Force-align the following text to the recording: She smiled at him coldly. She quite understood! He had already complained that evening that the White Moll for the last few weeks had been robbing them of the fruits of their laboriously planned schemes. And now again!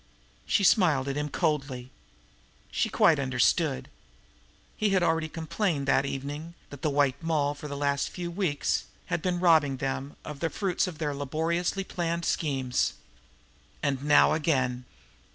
She 0.47 0.63
smiled 0.63 1.07
at 1.07 1.15
him 1.15 1.29
coldly. 1.29 1.91
She 2.71 2.89
quite 2.89 3.19
understood! 3.19 3.87
He 4.75 4.89
had 4.89 5.03
already 5.03 5.29
complained 5.29 5.87
that 5.87 6.07
evening 6.07 6.55
that 6.71 6.81
the 6.81 6.89
White 6.89 7.21
Moll 7.21 7.53
for 7.53 7.67
the 7.67 7.77
last 7.77 8.09
few 8.09 8.31
weeks 8.31 8.85
had 9.13 9.21
been 9.21 9.39
robbing 9.39 9.77
them 9.77 10.15
of 10.25 10.39
the 10.39 10.49
fruits 10.49 10.87
of 10.87 10.97
their 10.97 11.13
laboriously 11.13 11.83
planned 11.83 12.25
schemes. 12.25 12.93
And 13.83 14.03
now 14.03 14.33
again! 14.33 14.85